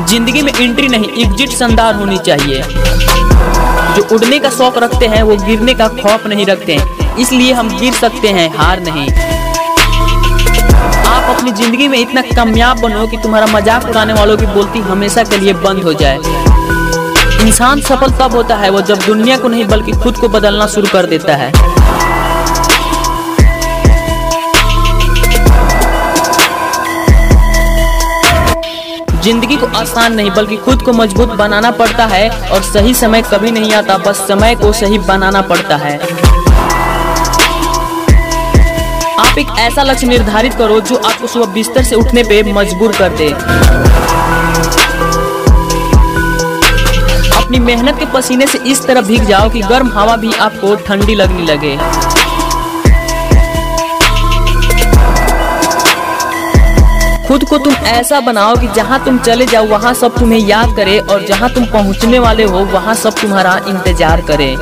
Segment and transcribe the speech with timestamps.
[0.00, 2.62] ज़िंदगी में एंट्री नहीं एग्जिट शानदार होनी चाहिए।
[3.96, 6.78] जो उड़ने का शौक रखते हैं, वो गिरने का खौफ नहीं रखते
[7.18, 9.08] इसलिए हम गिर सकते हैं, हार नहीं।
[11.06, 15.22] आप अपनी ज़िंदगी में इतना कामयाब बनो कि तुम्हारा मज़ाक उड़ाने वालों की बोलती हमेशा
[15.24, 16.18] के लिए बंद हो जाए।
[17.46, 20.88] इंसान सफल तब होता है, वो जब दुनिया को नहीं, बल्कि खुद को बदलना शुरू
[20.92, 21.52] कर देता है।
[29.26, 33.50] ज़िंदगी को आसान नहीं, बल्कि खुद को मज़बूत बनाना पड़ता है और सही समय कभी
[33.50, 35.94] नहीं आता, बस समय को सही बनाना पड़ता है।
[39.18, 43.16] आप एक ऐसा लक्ष्य निर्धारित करो जो आपको सुबह बिस्तर से उठने पे मजबूर कर
[43.16, 43.28] दे।
[47.36, 51.14] अपनी मेहनत के पसीने से इस तरह भीग जाओ कि गर्म हवा भी आपको ठंडी
[51.14, 51.76] लगने लगे।
[57.88, 61.64] ऐसा बनाओ कि जहाँ तुम चले जाओ, वहाँ सब तुम्हें याद करे और जहाँ तुम
[61.64, 64.54] पहुँचने वाले हो, वहाँ सब तुम्हारा इंतज़ार करे।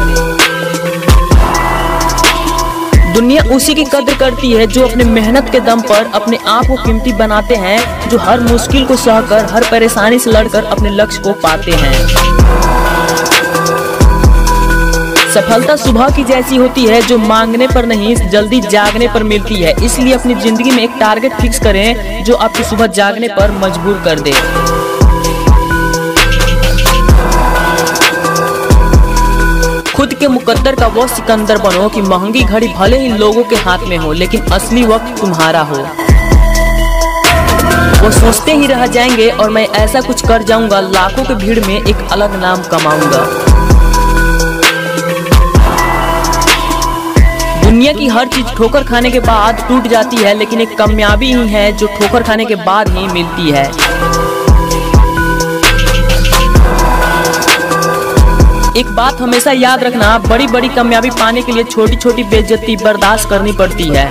[3.15, 6.77] दुनिया उसी की कद्र करती है जो अपने मेहनत के दम पर अपने आप को
[6.77, 11.33] कीमती बनाते हैं, जो हर मुश्किल को सहकर, हर परेशानी से लड़कर अपने लक्ष्य को
[11.43, 12.74] पाते हैं।
[15.35, 19.75] सफलता सुबह की जैसी होती है, जो मांगने पर नहीं, जल्दी जागने पर मिलती है।
[19.85, 24.21] इसलिए अपनी ज़िंदगी में एक टारगेट फिक्स करें, जो आपको सुबह जागने पर मजबूर कर
[24.21, 24.33] दे।
[29.97, 33.79] खुद के मुकद्दर का वो सिकंदर बनो कि महँगी घड़ी भले ही लोगों के हाथ
[33.79, 35.81] में हो, लेकिन असली वक्त तुम्हारा हो।
[38.05, 41.75] वो सोचते ही रह जाएँगे, और मैं ऐसा कुछ कर जाऊँगा, लाखों की भीड़ में
[41.75, 43.54] एक अलग नाम कमाऊँगा।
[47.85, 51.49] दुनिया की हर चीज़ ठोकर खाने के बाद टूट जाती है, लेकिन एक कामयाबी ही
[51.49, 53.65] है जो ठोकर खाने के बाद ही मिलती है।
[58.81, 63.29] एक बात हमेशा याद रखना बड़ी बड़ी कामयाबी पाने के लिए छोटी छोटी बेइज्जती बर्दाश्त
[63.31, 64.09] करनी पड़ती है।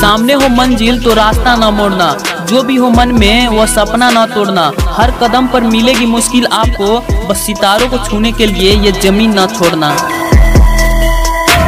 [0.00, 2.12] सामने हो मंजिल तो रास्ता न मोड़ना।
[2.46, 7.00] जो भी हो मन में वह सपना न तोड़ना। हर कदम पर मिलेगी मुश्किल आपको,
[7.28, 9.96] बस सितारों को छूने के लिए ये ज़मीन न छोड़ना।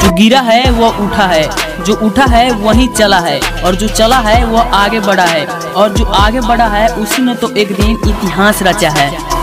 [0.00, 4.16] जो गिरा है वह उठा है। जो उठा है, वही चला है। और जो चला
[4.16, 7.90] है वह आगे बढ़ा है। और जो आगे बढ़ा है, उसी ने तो एक दिन
[7.90, 9.36] इतिहास रचा है।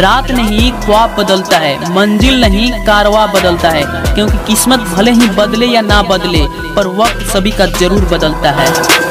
[0.00, 3.82] रात नहीं, ख्वाब बदलता है। मंजिल नहीं, कारवा बदलता है।
[4.14, 9.01] क्योंकि किस्मत भले ही बदले या ना बदले, पर वक्त सभी का ज़रूर बदलता है।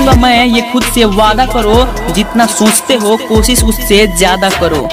[0.00, 4.88] जीतूँगा मैं ये खुद से वादा करो जितना सोचते हो कोशिश उससे ज़्यादा करो।